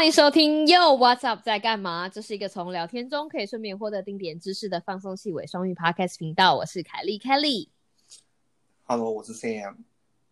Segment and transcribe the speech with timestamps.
[0.00, 2.08] 欢迎收听 Yo What's Up 在干嘛？
[2.08, 6.56] 这是一个从聊天中可以顺便获得定点知识的放松细尾双语 Podcast 频道。
[6.56, 7.68] 我是凯莉 Kelly。
[8.84, 9.76] Hello，我是 Sam。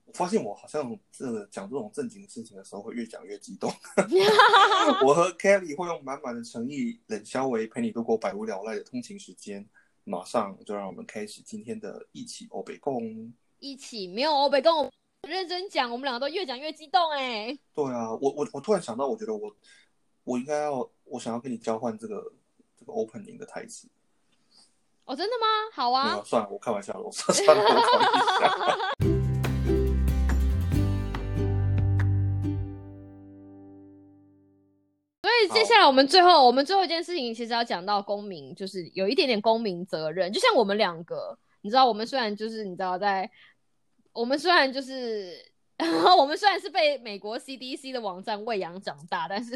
[0.07, 3.71] 我发现我好像这个讲这种正经事情的时候，会越讲越激动。
[5.05, 9.69] 我和 Kelly 会用满满的诚意，冷消维陪你度过百无聊赖的通勤时间。
[10.05, 13.31] 马上就让我们开始今天的一起欧北共。
[13.59, 14.91] 一起没有欧北跟我
[15.27, 19.53] 认真讲，我们两个都越讲越激动哎、对啊，我我我突然想到，我觉得我
[20.23, 22.33] 我应该要，我想要跟你交换这个
[22.79, 23.89] 这个 opening 的台词。
[25.05, 25.47] 哦，真的吗？
[25.73, 28.95] 好啊算了，我开玩笑的，我说算了，我考虑一下。
[35.23, 40.33] 所以接下来我们最后，我们最后一件事情，其实要讲到公民，就是有一点点公民责任。
[40.33, 43.31] 就像我们两个，你知道，我们虽然就是你知道在，
[44.19, 45.33] 我们虽然就是
[46.19, 49.55] 我们虽然是被美国 CDC 的网站喂养长大，但是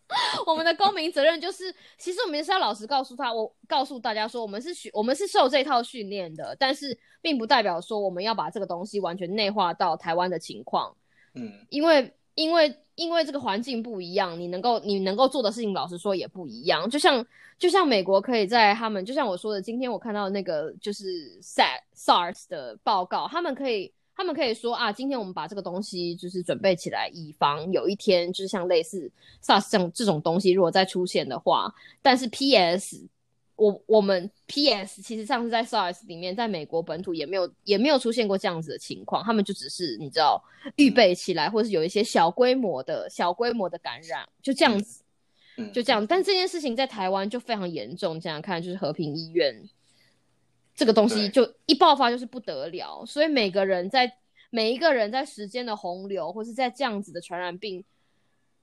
[0.46, 10.96] 我们的公民责任就是，其实我们也是要老实告诉他，我告诉大家说，我们是学，我们是受这套训练的，但是并不代表说我们要把这个东西完全内化到台湾的情况。
[11.34, 16.88] 嗯，因为因为因为这个环境不一样，你能够你能够做的事情，老实说也不一样。
[16.88, 17.24] 就像
[17.58, 29.10] 就像美国可以在他们，就像我说的，今天我看到那个就是 SARS 的报告，他们可以他们可以说啊，今天我们把这个东西就是准备起来，以防有一天就是像类似
[29.42, 33.06] SARS 这种这种东西如果再出现的话，但是 PS。
[33.56, 35.02] 我我们 P.S.
[35.02, 40.40] 其实上次在 SARS 里面，在美国本土也没有也没有出现过这样子的情况，他们就只是你知道
[40.76, 45.02] 预备起来，或是有一些小规模的小规模的感染，就这样子，
[45.56, 46.06] 嗯就这样。
[46.06, 49.68] 但这件事情在台湾就非常严重，这样看就是和平医院
[50.78, 54.10] 这个东西就一爆发就是不得了，所以每个人在
[54.48, 57.84] 每一个人在时间的洪流，或是在这样子的传染病。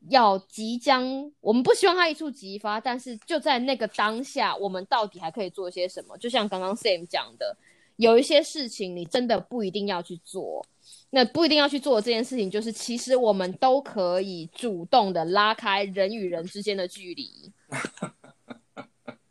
[0.10, 6.16] 要即将，我们不希望它一触即发，但是就在那个当下，我们到底还可以做些什么？
[6.18, 7.58] 就像刚刚 Sam 讲的，
[7.96, 10.66] 有一些事情你真的不一定要去做。
[11.10, 17.52] 那不一定要去做这件事情，就是其实我们都可以主动的拉开人与人之间的距离，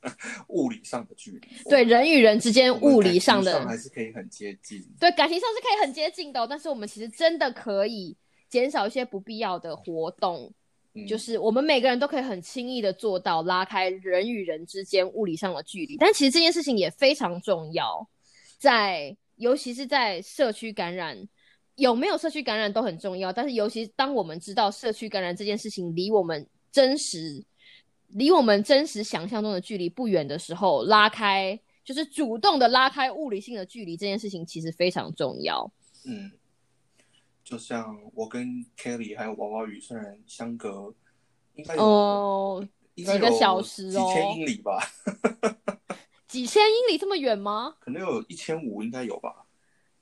[0.48, 4.80] 物理上的距离，对人与人之间物理上的，还是可以很接近。
[5.00, 8.16] 对感情上是可以很接近的哦、但是我们其实真的可以
[8.48, 10.52] 减少一些不必要的活动，
[10.94, 18.06] 嗯就是我们每个人都可以很轻易的做到拉开人与人之间物理上的距离，但其实这件事情也非常重要，
[18.58, 21.28] 在尤其是在社区感染，
[21.74, 27.44] 有没有社区感染都很重要，但是尤其当我们知道社区感染这件事情离我们真实、
[28.14, 35.70] 离我们真实想象中的距离不远的时候，拉开就是主动的拉开物理性的距离，这件事情其实非常重要。
[36.06, 36.30] 嗯，
[37.42, 40.94] 就像我跟 Kelly 还有娃娃鱼，虽然相隔
[41.56, 44.78] 应该有、哦，应该有几个小时哦几千英里吧，
[46.28, 47.76] 几千英里这么远吗？
[47.80, 49.44] 可能有一千五，应该有吧？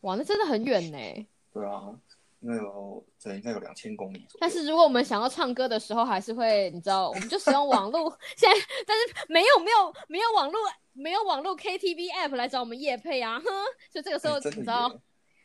[0.03, 1.27] 哇，那真的很远呢。
[1.53, 1.99] 对啊，
[2.43, 4.39] 应该有对，应该有两千公里左右。
[4.41, 8.11] 但是如果我们想要唱歌的时候，还是会，你知道，我们就使用网络。
[8.37, 10.61] 现在，但是没有没有没有网络
[10.93, 13.45] 没有网络 KTV app 来找我们夜配啊，哼，
[13.91, 14.93] 所以这个时候、哎真的你知道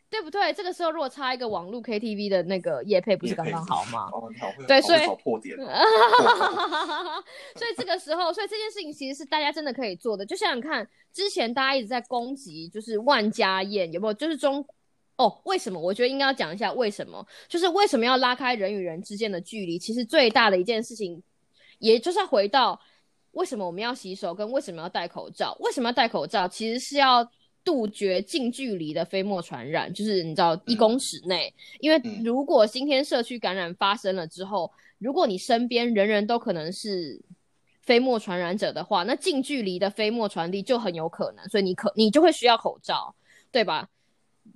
[0.10, 0.54] 对不对？
[0.54, 4.10] 这个时候如果插一个网络 KTV 的那个夜配，不是刚刚好吗？
[4.14, 5.02] 哦，你好会对所以。
[7.56, 10.26] 所以这个时候，所以这件事情其实是大家真的可以做的。
[10.26, 14.14] 就想想看，之前大家一直在攻击，就是万家宴有没有？
[14.14, 14.66] 就是中
[15.18, 15.80] 哦，为什么？
[15.80, 19.78] 我觉得应该要讲一下为什么，就是为什么要拉开人与人之间的距离。
[19.78, 21.22] 其实最大的一件事情，
[21.80, 22.80] 也就是要回到
[23.32, 25.58] 为什么我们要洗手，跟为什么要戴口罩。
[25.60, 26.48] 为什么要戴口罩？
[26.48, 27.30] 其实是要。
[27.64, 37.22] 杜绝近距离的飞沫传染，就是你知道一公尺内，因为嗯如果今天社区感染发生了之后，如果你身边人人都可能是
[37.82, 43.14] 飞沫传染者的话，那近距离的飞沫传递就很有可能，所以你可你就会需要口罩，
[43.52, 43.90] 对吧？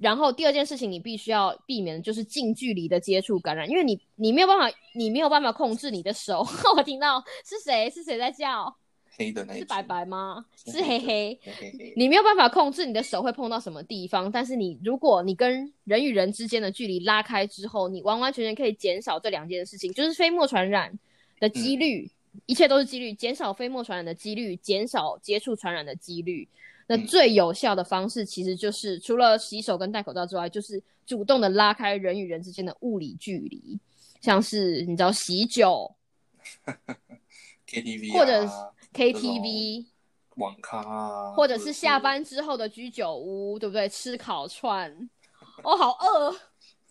[0.02, 6.44] 然后第二件事情，你必须要避免的就是近距离的接触感染，因为你你没有办法，你没有办法控制你的手。
[6.76, 7.88] 我听到是谁？
[7.88, 8.76] 是谁在叫？
[9.14, 10.44] 黑的那是白白吗？
[10.56, 10.98] 是黑。
[10.98, 11.94] 黑黑黑。
[11.96, 20.98] 你没有办法控制你的手会碰到什么地方，但是你如果你跟人与人之间的距离拉开之后，你完完全全可以减少这两件事情，就是飞沫传染
[21.40, 22.10] 的几率，
[22.48, 26.48] 一切都是几率，减少飞沫传染的几率，减少接触传染的几率。
[26.92, 33.80] 那嗯最有效的方式其实就是除了洗手跟戴口罩之外，就是主动的拉开人与人之间的物理距离，
[34.20, 35.96] 像是你知道喜酒、
[37.66, 38.46] KTV 啊或者
[38.94, 39.86] KTV。
[40.36, 43.88] 网咖啊，或者是下班之后的居酒屋，对不对？
[43.88, 44.90] 吃烤串，
[45.64, 46.36] 哦，好饿。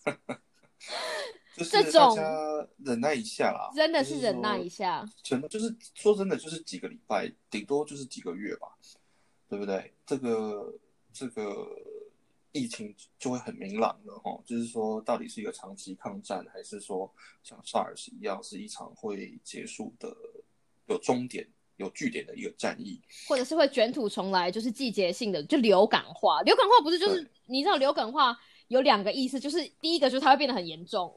[1.57, 5.05] 就是这种大家忍耐一下啦，真的是忍耐一下。
[5.23, 8.69] 真的就是说真的，就是几个礼拜，顶多就是几个月吧，
[9.51, 9.93] 对不对？
[10.07, 10.73] 这个
[11.13, 11.77] 这个
[12.53, 17.13] 疫情就会很明朗了哦，就是说到底是一个长期抗战，还是说
[17.43, 20.17] 像 SARS 一样是一场会结束的、
[20.87, 23.01] 有终点、有据点的一个战役？
[23.29, 26.41] 或者是会卷土重来，就是季节性的，就流感化。
[26.43, 28.39] 流感化不是就是你知道流感化
[28.71, 31.13] 有两个意思，就是第一个就是它会变得很严重，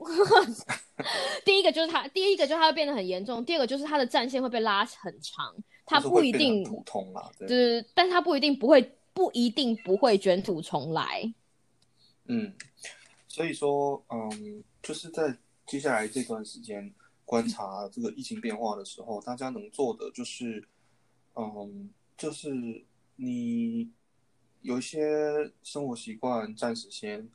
[1.45, 5.55] 第一个就是它第一个就是它会变得很严重，第二个就是它的战线会被拉很长，
[5.85, 8.81] 它不一定普通啦，对，就是，但它不一定不会
[9.13, 11.31] 不一定不会卷土重来。
[12.25, 12.51] 嗯，
[13.27, 16.91] 所以说，嗯，就是在接下来这段时间
[17.23, 20.67] 观察这个疫情变化的时候，大家能做的就是，
[21.35, 22.49] 嗯，就是
[23.15, 23.91] 你
[24.63, 24.99] 有一些
[25.61, 27.29] 生活习惯暂时先。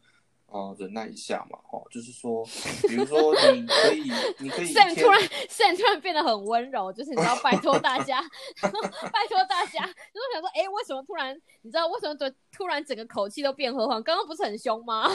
[0.50, 2.43] 呃，忍耐一下嘛，哦，就是说，
[2.89, 4.11] 比如说，你可以，
[4.41, 8.23] 你可以一 Sam 突然 Sam 突然变得很温柔，就是你知道，拜托大家，
[8.62, 14.03] 拜托大家，就是想说，哎、为什么突然，你知道为什么突突然整个口气都变和缓？
[14.03, 15.06] 刚刚不是很凶吗？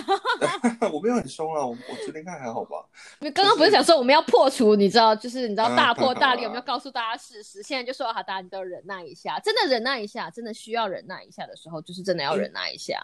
[0.94, 2.86] 我没有很凶啊，我我昨天看还好吧。
[3.20, 7.64] 因为刚刚不是想说我们要破除，你知道，就是你知道嗯大破大立，我们要告诉大家事实。
[7.64, 13.02] 现在就说好，大家都忍耐一下，真的忍耐一下，真的需要忍耐一下的时候，就是真的要忍耐一下。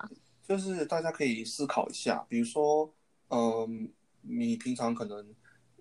[0.50, 2.92] 就是大家可以思考一下，比如说，
[3.28, 3.88] 嗯，
[4.22, 5.36] 你平常可能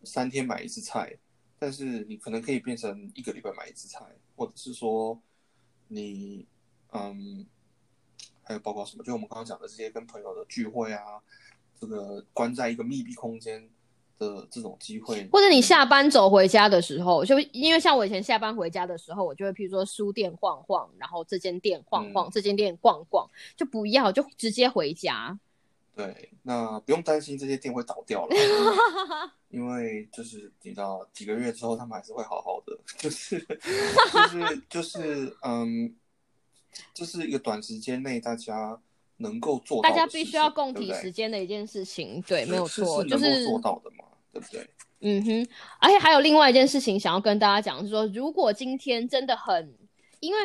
[0.05, 1.19] 三天买一次菜，
[1.59, 4.05] 但是你可能可以变成一个礼拜买一次菜，
[4.37, 5.19] 或者是说
[5.87, 6.47] 你，
[6.93, 7.47] 嗯，
[8.43, 9.03] 还有包括什么？
[9.03, 11.23] 就我们刚刚讲的这些跟朋友的聚会啊，
[11.81, 13.71] 这个关在一个密闭空间
[14.19, 25.39] 的这种机会，或者你下班走回家的时候，就因为像我以前下班回家的时候，我就会譬如说书店晃晃，然后这间店晃晃，嗯这间店逛逛，就不要就直接回家。
[25.95, 28.37] 对，那不用担心这些店会倒掉了，
[29.51, 33.41] 因为就是你知道几个月之后他们还是会好好的，就是
[34.13, 35.93] 就是就是嗯，
[36.95, 38.81] 就是一个短时间内大家
[39.19, 44.69] 能够做到大家必须要共体对不对时间的一件事情，对，没有是错，就是做到的嘛，对不对？
[45.01, 45.49] 嗯哼，
[45.81, 49.73] 而且还有另外一件事情想要跟大家讲，是说如果今天真的很，
[50.19, 50.39] 因为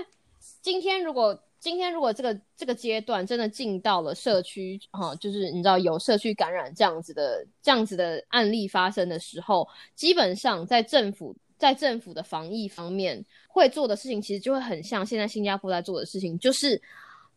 [0.61, 16.79] 今天如果今天如果这个这个阶段真的进到了社区，哈、就是你知道有社区感染这样子的这样子的案例发生的时候，基本上在政府在政府的防疫方面会做的事情，其实就会很像现在新加坡在做的事情，就是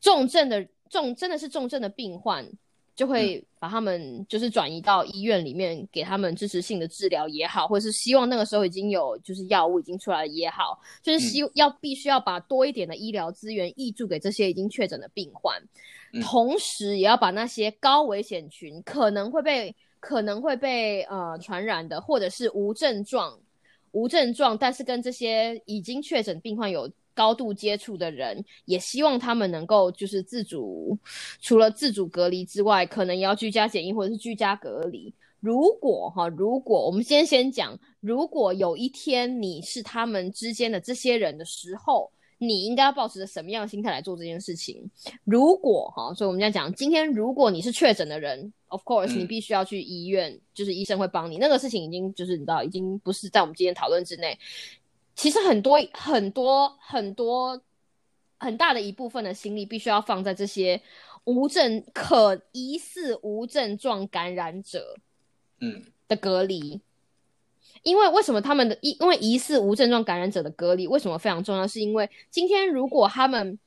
[0.00, 2.46] 重症的重真的是重症的病患。
[2.96, 15.62] 就会把他们就是转移到医院里面，给他们支持性的治疗也好，或者是希望那个时候已经有就是药物已经出来了也好，就是希要必须要把多一点的医疗资源挹注给这些已经确诊的病患，
[16.14, 23.38] 嗯同时也要把那些高危险群可能会被可能会被呃传染的，或者是无症状
[23.92, 30.96] 无症状，但是跟这些已经确诊病患有高度接触的人，也希望他们能够就是自主，
[31.40, 35.12] 除了自主隔离之外，可能也要居家检疫或者是居家隔离。
[35.40, 44.82] 如果哈，如果我们先先讲，如果有一天你是他们之间的这些人的时候，你应该要保持着什么样的心态来做这件事情？
[45.24, 51.38] 如果哈，所以我们要讲，今天如果你是确诊的人，of course，、嗯你必须要去医院，就是医生会帮你。
[51.38, 54.38] 那个事情已经就是你知道，已经不是在我们今天讨论之内。
[55.16, 57.60] 其实很多很多很多
[58.38, 60.80] 很大的一部分的心力，必须要放在这些
[61.24, 64.96] 无症可疑似无症状感染者
[65.58, 66.80] 嗯的隔离。
[67.82, 71.66] 因为为什么他们的因因为疑似无症状感染者的隔离为什么非常重要？
[71.66, 73.58] 是因为今天如果他们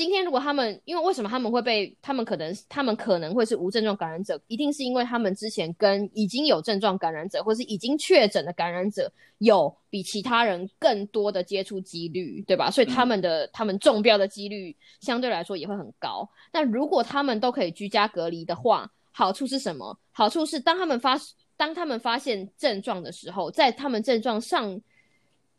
[0.00, 12.70] 今天如果他们因为为什么他们会被他们可能他们可能会是无症状感染者，一定是因为他们之前跟已经有症状感染者或是已经确诊的感染者有比其他人更多的接触几率，对吧？
[12.70, 16.26] 所以他们的、他们中标的几率相对来说也会很高。
[16.50, 19.94] 那如果他们都可以居家隔离的话，好处是什么？
[20.12, 21.20] 好处是当他们发
[21.58, 24.80] 当他们发现症状的时候，在他们症状上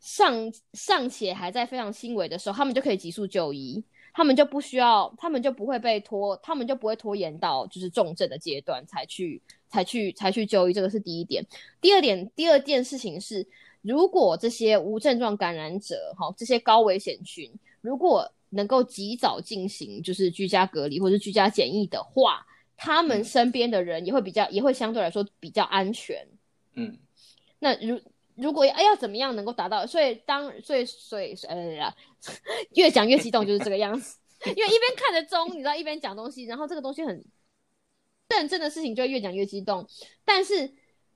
[0.00, 3.80] 尚尚且还在非常轻微的时候，他们就可以急速就医，
[4.12, 11.44] 他们就不需要，他们就不会被拖，他们就不会拖延到就是重症的阶段才去才去才去就医，这个是第一点。
[11.80, 13.46] 第二点，第二件事情是，
[13.80, 17.50] 如果这些无症状感染者，哈，这些高危险群，
[17.80, 26.26] 如果能够及早进行就是居家隔离或者居家检疫的话，他们嗯身边的人也会比较，也会相对来说比较安全。
[26.74, 26.98] 嗯
[27.58, 27.98] 那如
[28.36, 29.86] 如果要要怎么样能够达到？
[29.86, 31.92] 所以当所以所以呃，
[32.74, 34.18] 越讲越激动，就是这个样子。
[34.44, 37.24] 因为一边看着钟，你知道，一边讲东西，然后这个东西很
[38.28, 39.86] 认真的事情就会越讲越激动。
[40.24, 40.68] 但是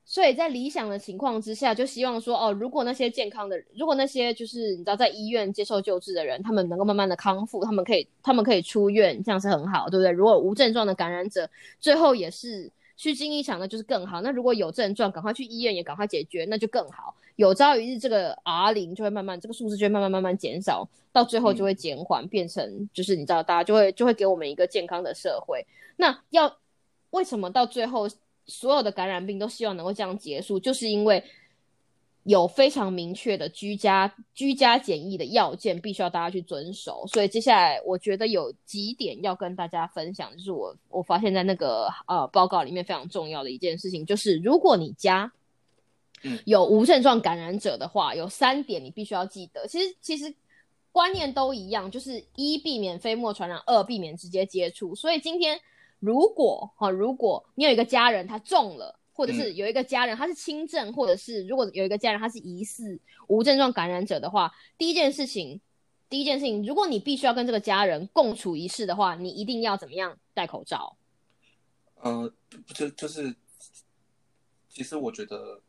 [0.05, 10.11] 所以在理想的情况之下，就希望说，哦，如果那些健康的，如果那些就是你知道在医院接受救治的人，他们能够慢慢的康复，他们可以，他们可以出院，这样是很好，对不对？
[10.11, 11.49] 如果无症状的感染者，
[11.81, 14.21] 最后也是虚惊一场，那就是更好。
[14.21, 17.15] 那如果有症状，赶快去医院也赶快解决，那就更好。
[17.37, 25.65] 有朝一日，这个 R 零就会慢慢，这个数字就会慢慢慢慢减少，到最后就会减缓，变成就是你知道，大家就会就会给我们一个健康的社会。
[25.95, 26.57] 那要
[27.11, 28.09] 为什么到最后？
[28.49, 31.21] 所有的感染病都希望能够这样结束，就是因为
[32.27, 37.07] 有非常明确的居家居家检疫的要件，必须要大家去遵守。
[37.07, 45.31] 所以接下来我觉得有几点要跟大家分享，就是我我发现在那个呃报告里面非常重要的一件事情，就是如果你家
[46.43, 49.65] 有无症状感染者的话，有三点你必须要记得。
[49.65, 50.35] 其实其实
[50.91, 54.93] 观念都一样，就是一避免飞沫传染，二避免直接接触。
[54.93, 55.57] 所以今天。
[55.99, 65.59] 如果哈，如果你有一个家人他中了，或者是有一个家人他是轻症，或者是如果有一个家人他是疑似无症状感染者的话，第一件事情，
[66.07, 70.95] 第一件事情，如果你必须要跟这个家人共处一室的话，你一定要怎么样戴口罩？
[71.95, 72.31] 呃，
[72.75, 73.35] 就就是，
[74.69, 75.59] 其实我觉得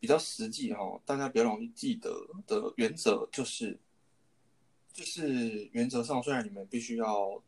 [0.00, 2.10] 比较实际哈，大家比较容易记得
[2.46, 3.78] 的原则就是，
[4.94, 7.42] 就是原则上虽然你们必须要。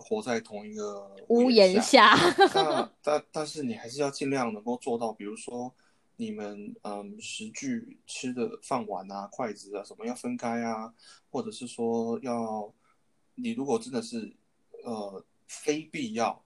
[0.00, 2.16] 活在同一个屋檐下，
[2.54, 5.72] 那但但是你还是要尽量能够做到，比如说
[6.16, 10.92] 你们嗯食具吃的饭碗啊、筷子啊什么要分开啊，
[11.30, 12.72] 或者是说要
[13.34, 14.34] 你如果真的是
[14.82, 16.42] 呃非必要，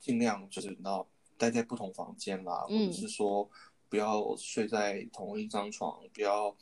[0.00, 1.06] 尽量就是你要
[1.38, 3.48] 待在不同房间啦，或者是说
[3.88, 6.54] 不要睡在同一张床，不要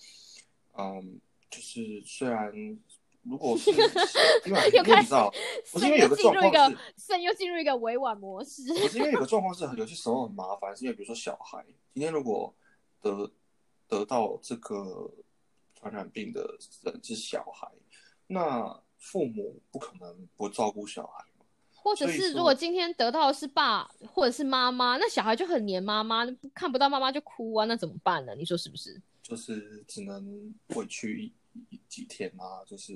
[0.74, 1.18] 嗯
[1.50, 2.78] 就是虽然。
[3.22, 3.70] 如果是
[4.44, 5.32] 因为你知道，
[5.72, 8.62] 不是因为有个状况是，肾又进入一个委婉模式。
[8.74, 11.64] 不是因为有个状况是，有些时候很麻烦，是因为比如说小孩，
[11.94, 12.52] 今天如果
[13.00, 13.30] 得
[13.88, 15.08] 得到这个
[15.74, 17.68] 传染病的人是小孩，
[18.26, 21.24] 那父母不可能不照顾小孩。
[21.74, 26.24] 或者是如果今天得到的是爸或者是妈妈，那小孩就很黏妈妈，
[26.54, 28.34] 看不到妈妈就哭啊，那怎么办呢？
[28.36, 29.00] 你说是不是？
[29.22, 31.32] 就是只能委屈。
[31.88, 32.94] 几天啊，就是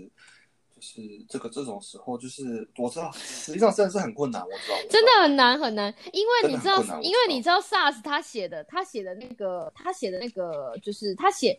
[0.74, 11.58] 就是这个这种时候，就是我知道，实际上真的是很困难，我知道，真的很难很难，因为你知道，因为你知道 SARS 他写的，他写的那个，他写的那个，就是他写，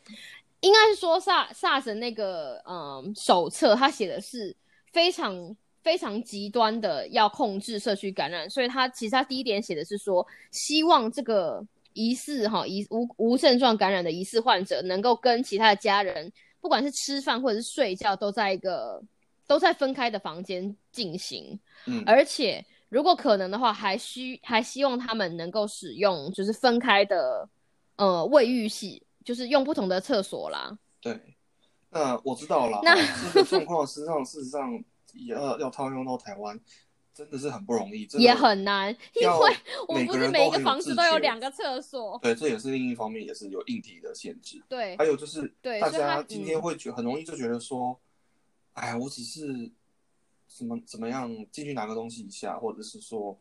[0.61, 4.55] 应该是说 SARS SARS 那个嗯手册，他写的是
[4.91, 16.31] 非常非常极端的要控制社区感染，所以他其实他第一点写的是说，希望这个疑似哈疑无无症状感染的疑似患者能够跟其他的家人。
[16.67, 19.01] 不管是吃饭或者是睡觉，都在一个
[19.47, 21.57] 都在分开的房间进行。
[21.85, 27.47] 嗯，而且如果可能的话，还需还希望他们能够使用就是分开的
[27.95, 30.77] 呃卫浴系，就是用不同的厕所啦。
[30.99, 31.17] 对，
[31.89, 32.81] 那我知道了。
[32.83, 32.93] 那
[33.31, 34.83] 这个状况实际上事实上
[35.25, 36.59] 要要套用到台湾。
[37.17, 39.33] 真的是很不容易，也很难，因为
[39.87, 42.19] 我们不是每一个房子都有两个厕所。
[42.21, 44.61] 对，这也是另一方面，也是有硬体的限制。
[44.69, 47.99] 对，还有就是，对大家今天会觉很容易就觉得说，
[48.73, 49.71] 哎，我只是
[50.47, 53.35] 怎么怎么样进去拿个东西一下，或者是说，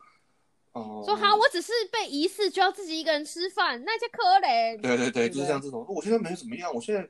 [0.72, 4.80] 哦，说好，我只是被疑似就要自己一个人吃饭，那些可怜。
[4.80, 7.06] 对对对，就是像这种，我现在没怎么样，我现在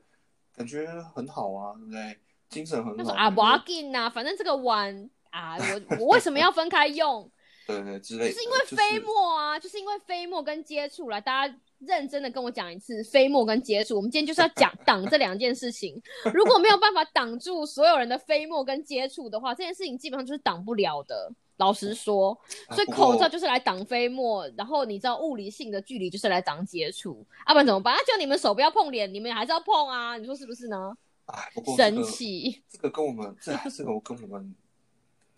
[0.53, 2.19] 感觉很好啊，对不对？
[2.49, 3.13] 精神很好。
[3.15, 5.09] 啊，不要紧呐，反正这个碗。
[5.31, 7.31] 啊，我我为什么要分开用？
[7.67, 13.97] 对 对，之类，就是因为飞沫啊，就是因为飞沫跟接触来，大家认真的跟我讲一次飞沫跟接触。
[13.97, 16.01] 我们今天就是要讲挡这两件事情。
[16.33, 21.33] 如果没有办法挡住所有人的飞沫跟接触的话，这件事情基本上就是挡不了的。
[21.57, 22.39] 老实说，
[22.71, 27.97] 所以口罩就是来挡飞沫，然后你知道物理性的距离就是来挡接触，要不然怎么办？
[27.97, 30.17] 那就你们手不要碰脸，你们还是要碰啊？
[30.19, 30.95] 你说是不是呢？
[31.25, 34.55] 哎，不过神奇，这个跟我们这这个我跟我们。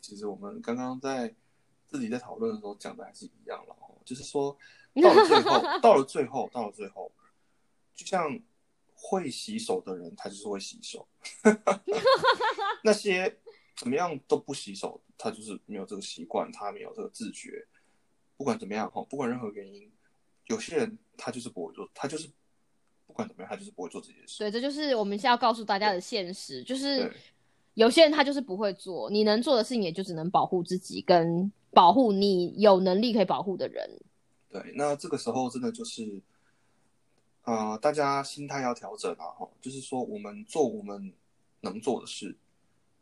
[0.08, 1.34] 其实我们刚刚在
[1.86, 4.56] 自己在讨论的时候讲的还是一样了哦，就是说
[5.02, 7.12] 到了最后，到了最后，到了最后，
[7.94, 8.40] 就像
[8.94, 11.06] 会洗手的人，他就是会洗手；
[12.82, 13.38] 那些
[13.76, 17.66] 怎么样都不洗手，他就是没有这个习惯，他没有这个自觉。
[18.38, 19.92] 不管怎么样哈，不管任何原因，
[20.46, 22.30] 有些人他就是不会做，他就是
[23.06, 24.38] 不管怎么样，他就是不会做这件事。
[24.38, 27.12] 对，这就是我们现在要告诉大家的现实，就是。
[27.78, 33.88] 有些人他就是不会做，你能做的事情也就只能保护自己，跟保护你有能力可以保护的人。
[34.50, 36.20] 对，那这个时候真的就是，
[37.44, 41.12] 呃，大家心态要调整啊，哦，就是说我们做我们
[41.60, 42.36] 能做的事，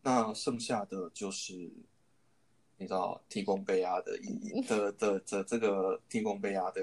[0.03, 1.55] 那剩下的就是
[2.77, 6.83] 你知道提供被压的意义的的的这个提供被压的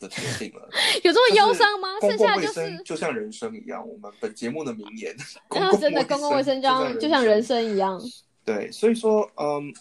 [0.00, 0.68] 的的决定了。
[1.04, 1.88] 有这么忧伤吗？
[2.00, 5.14] 公剩下就是，就像人生一样，我们本节目的名言，
[5.48, 8.00] 啊，真的公共卫生就像就像人生一样。
[8.44, 9.72] 对，所以说，嗯，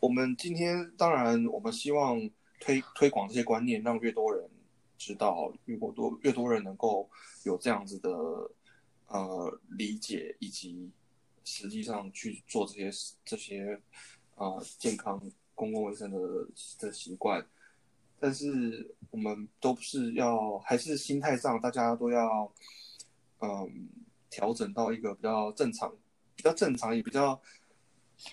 [0.00, 2.18] 我们今天当然，我们希望
[2.60, 4.48] 推推广这些观念，让越多人
[4.96, 7.10] 知道，越多越多人能够
[7.42, 8.10] 有这样子的
[9.08, 10.90] 呃理解，以及
[11.44, 12.90] 实际上去做这些
[13.24, 13.78] 这些
[14.36, 15.20] 呃健康
[15.54, 16.18] 公共卫生的
[16.78, 17.44] 的习惯。
[18.20, 22.50] 但是我们都是要，还是心态上，大家都要，
[23.40, 23.88] 嗯，
[24.28, 25.90] 调整到一个比较正常、
[26.34, 27.40] 比较正常也比较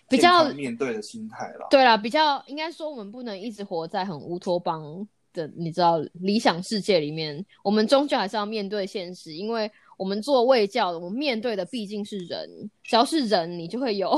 [0.09, 1.67] 比较面对的心态啦。
[1.69, 7.45] 对啦，比较应该说，我们不能一直活在很乌托邦的，你知道理想世界里面。
[7.63, 12.69] 我们终究还是要面对现实，因为我们做卫教的，我们面对的毕竟是人。
[12.83, 14.11] 只要是人，你就会有，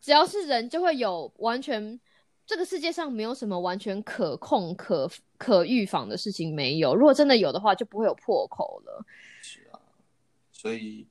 [0.00, 1.98] 只要是人，就会有完全。
[2.46, 6.94] 这个世界上没有什么完全可控、可可预防的事情，没有。
[6.94, 9.04] 如果真的有的话，就不会有破口了。
[9.40, 9.80] 是啊，
[10.52, 11.06] 所以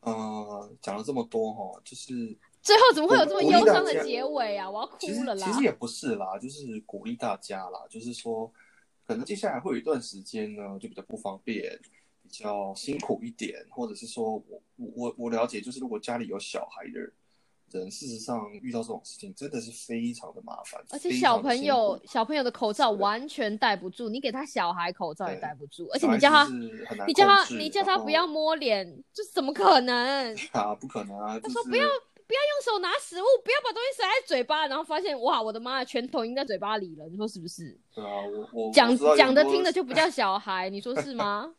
[0.00, 4.70] 呃，讲了这么多哈，就是最后怎么会有这么忧伤的结尾啊？
[4.70, 5.46] 我要哭了啦！
[5.46, 8.50] 其实也不是啦，就是鼓励大家啦，就是说，
[9.06, 11.78] 可能接下来会有一段时间呢，就比较不方便，
[12.22, 17.12] 比较辛苦一点，或者是说我我我我了解，就是如果家里有小孩的
[17.78, 26.48] 人，事实上遇到这种事情真的是非常的麻烦，而且小朋友小朋友的口罩完全戴不住，你给他小孩口罩也戴不住，而且你叫他
[27.06, 30.34] 你叫他你叫他不要摸脸，这怎么可能？
[30.52, 31.38] 啊，不可能啊！
[31.40, 31.86] 他说不要
[32.30, 37.76] 不要用手拿食物，不要把东西塞在嘴巴，然后发现哇，我的妈呀，拳头已经在嘴巴里了，你说是不是？
[37.92, 38.08] 对啊，
[38.52, 41.52] 我我讲讲的听的就不叫小孩，你说是吗？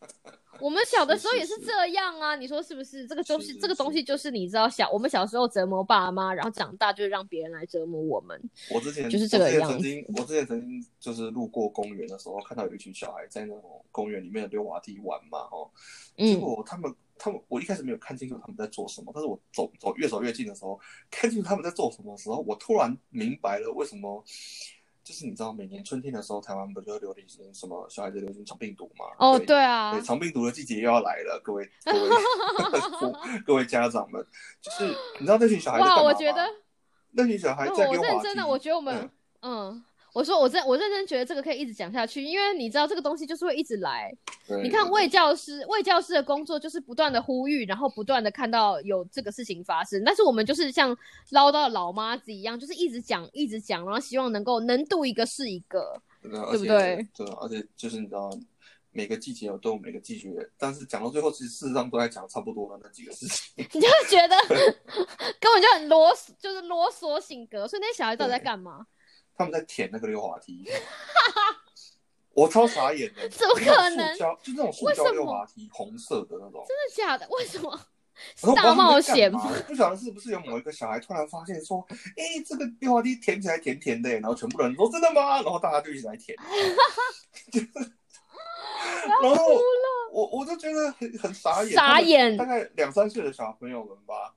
[0.62, 3.06] 我们小的时候也是这样啊，你说是不是？
[3.06, 8.40] 这个东西是这个东西就是你知道小我们小时候折磨爸妈，然后长大就让别人来折磨我们。
[8.74, 15.70] 我之前就是这个我之前样子曾经，我之前曾经就是路过公园的时候，看到有一群小孩在那种公园里面的溜滑梯玩嘛，哦，
[16.16, 20.80] 结嗯，果他们他们我一开始没有看清楚他们在做什么，但是我走走越走越近的时候，
[21.12, 24.24] 看清楚他们在做什么的时候，我突然明白了为什么。
[25.04, 29.06] 就是你知道，每年春天的时候，台湾不就会流行什么小孩子流行肠病毒吗？
[29.18, 34.24] 哦，对对啊对，，肠病毒的季节又要来了，各位 各位各位家长们，
[34.62, 34.86] 就是
[35.20, 36.48] 你知道那群小孩我觉得
[37.14, 38.14] 那群小孩在溜滑梯。
[38.14, 39.10] 认真的，我觉得我们，
[39.42, 44.12] 嗯，我说我真我认真觉得这个可以一直讲下去，因为你知道这个东西就是会一直来。
[44.64, 50.96] 你看魏教师，魏教师的工作就是不断的呼吁，然后不断的看到有这个事情发生，但是我们就是像
[51.30, 56.02] 唠叨的老妈子一样，就是一直讲一直讲，然后希望能够能度一个是一个。
[56.22, 57.08] 对不对？
[57.16, 58.30] 对啊，而且就是你知道，
[58.92, 63.52] 每个季节有都有每个季节，但是讲到最后，其实事实上都在讲差不多的那几个事情。
[63.58, 64.38] 你就会觉得
[65.40, 67.68] 根本就很啰嗦，就是啰嗦性格。
[67.68, 68.86] 所以那些小孩到底在对干嘛？
[69.36, 70.66] 他们在舔那个溜滑梯，
[72.34, 73.28] 我超傻眼的。
[73.30, 76.66] 怎么可能塑胶就那种塑胶溜滑梯，红色的那种。
[76.68, 77.28] 真的假的？
[77.30, 77.80] 为什么？
[78.56, 85.42] 大冒险吗不晓得是不是有某一个小孩突然发现说，哎，这个溜滑梯舔起来甜甜的耶，然后全部人说真的吗？
[85.42, 86.38] 然后大家就一起来舔，
[87.52, 87.68] 就是，
[89.24, 89.44] 然后
[90.12, 94.36] 我我就觉得很很傻眼，傻眼大概两三岁的小朋友们吧，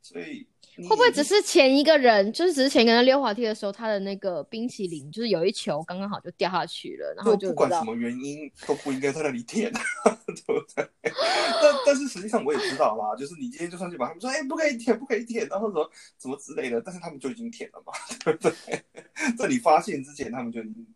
[0.00, 9.72] 所以你会不会只是前一个人，就是只是前一个人溜滑梯的时候，他的那个冰淇淋就是有一球刚刚好就掉下去了，然后就不管什么原因都不应该在那里舔，
[10.26, 10.86] 对不对？
[11.02, 17.92] 但但是实际上我也知道啦，就是你今天就算去把他们说，哎、不可以舔，不可以舔，然后什么什么之类的，但是他们就已经舔了嘛，
[18.24, 18.52] 对不对？
[19.38, 20.86] 在你发现之前，他们就已经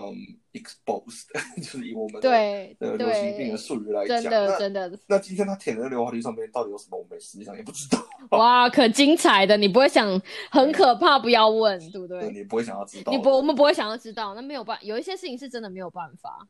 [0.00, 0.14] 嗯
[0.52, 1.26] exposed，
[1.56, 7.98] 就是以我们的对的流行病的，术语来讲，真的那真的那今天他舔的溜滑梯上面到底有什么，我们实际上也不知道，
[8.36, 12.20] 哇，可精彩的，你不会想很可怕，不要问，对不对？
[12.22, 16.46] 对你不会想要知道，你不，我们不会想要知道，那没有办，有一些事情是真的没有办法。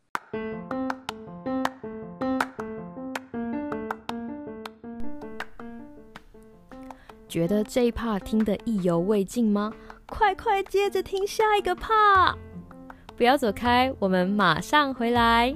[7.29, 9.73] 觉得这一 part 听得意犹未尽吗？
[10.07, 12.37] 快快接着听下一个 part！
[13.17, 15.55] 不要走开，我们马上回来。